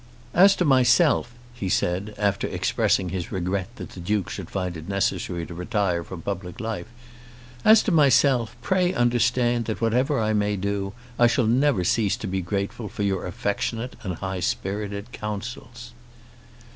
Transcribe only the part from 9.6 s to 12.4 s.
that whatever I may do I shall never cease to